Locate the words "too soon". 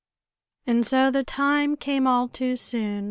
2.27-2.99